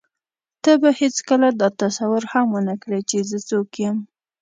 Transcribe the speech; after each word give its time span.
ته 0.63 0.71
به 0.81 0.89
هېڅکله 1.01 1.47
دا 1.59 1.67
تصور 1.81 2.23
هم 2.31 2.47
ونه 2.53 2.75
کړې 2.83 2.99
چې 3.09 3.17
زه 3.29 3.37
څوک 3.49 3.69
یم. 3.83 3.97